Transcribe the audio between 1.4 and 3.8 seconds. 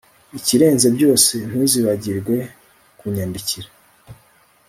ntuzibagirwe kunyandikira